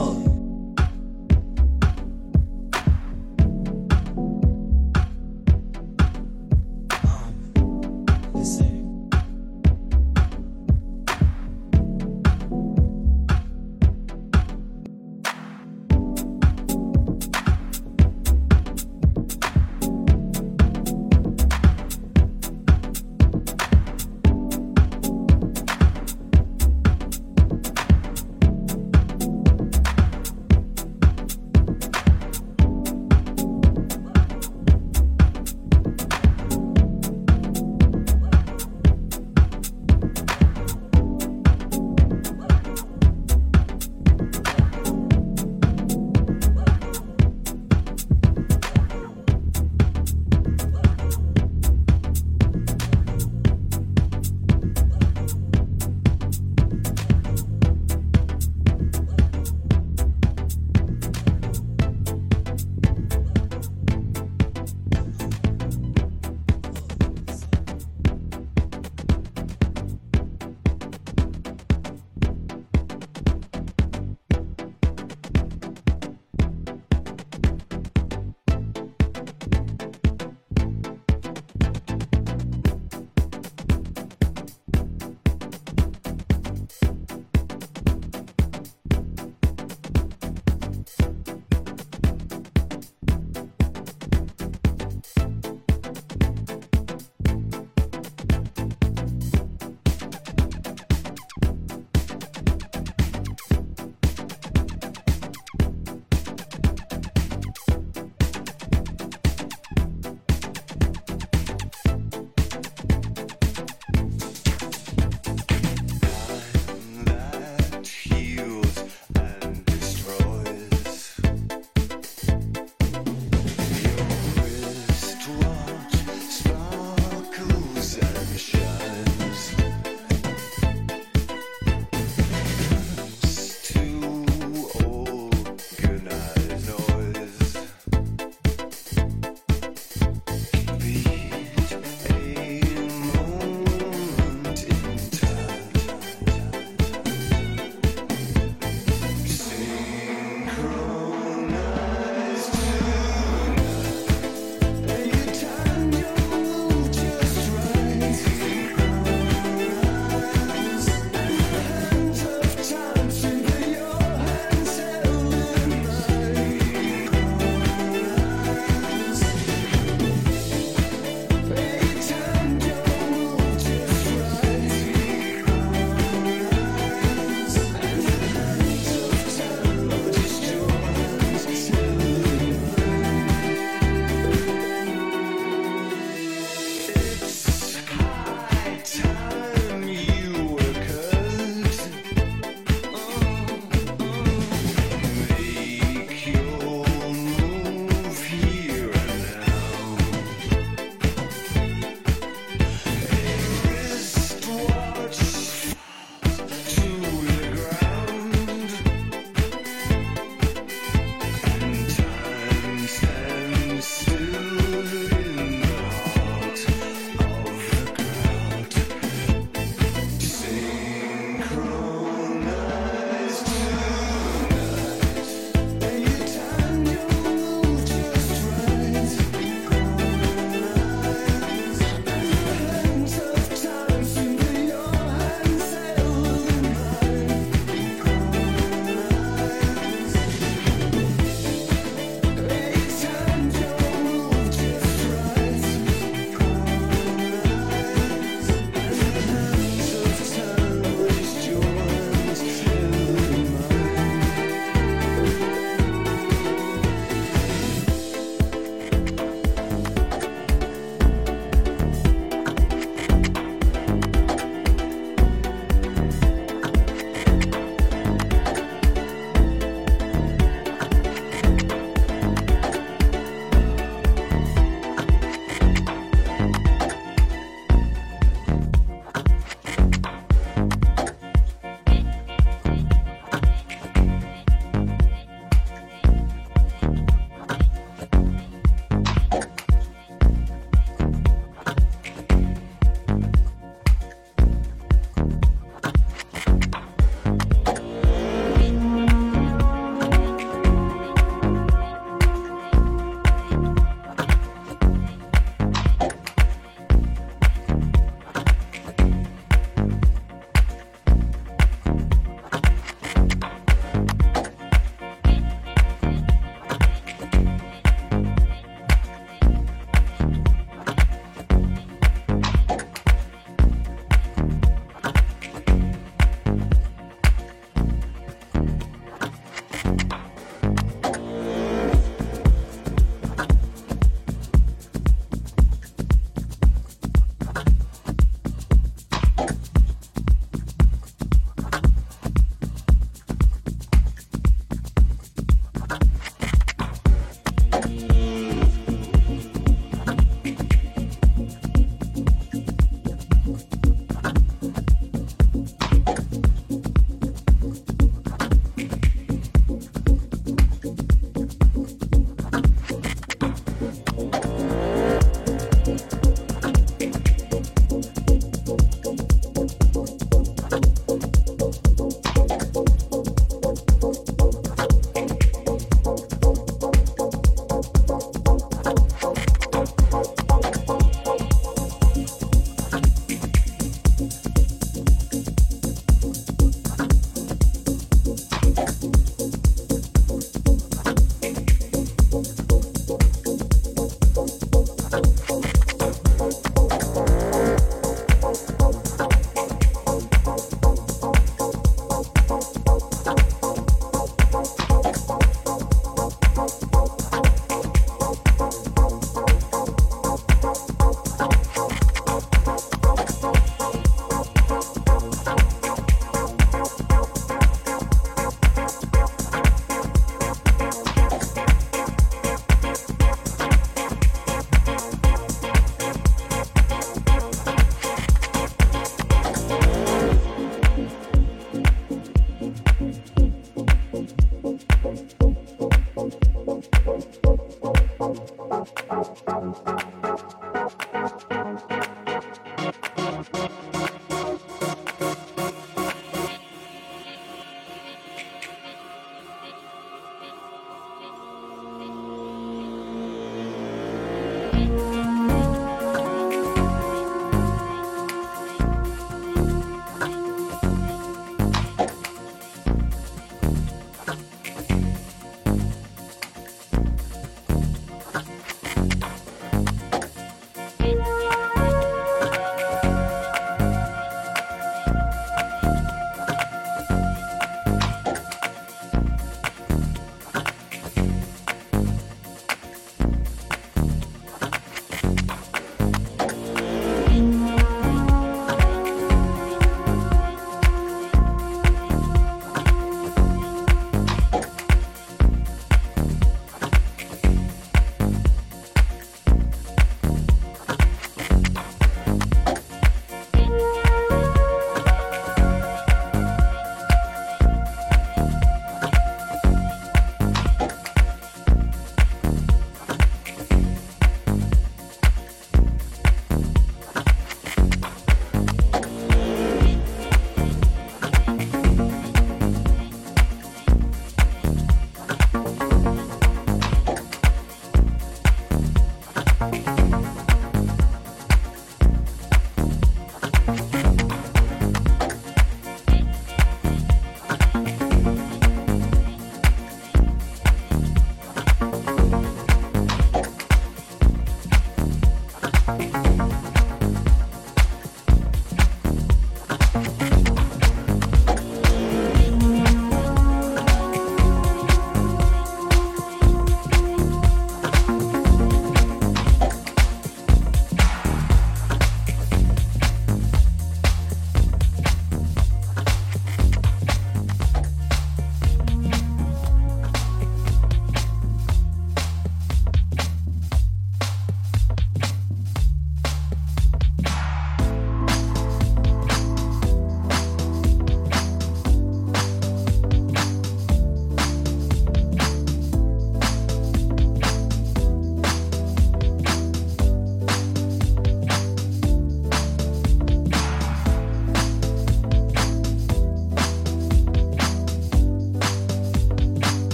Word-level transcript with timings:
Listen. 0.00 0.29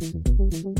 Thank 0.00 0.64
you. 0.64 0.79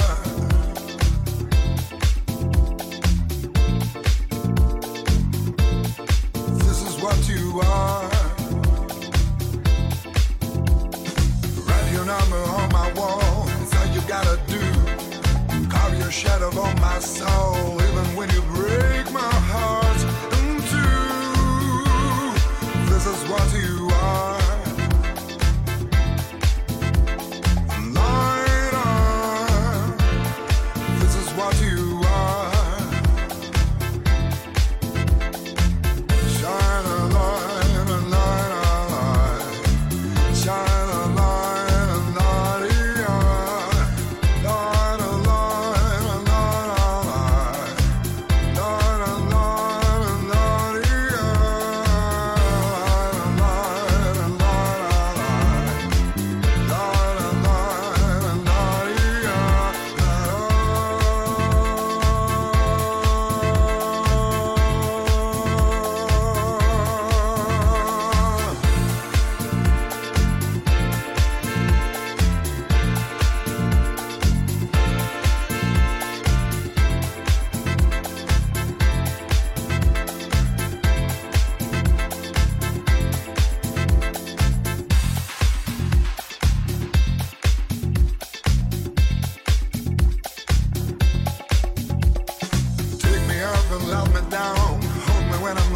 Shadow 16.11 16.49
on 16.59 16.75
my 16.81 16.99
soul, 16.99 17.81
even 17.81 18.05
when 18.17 18.29
you 18.31 18.41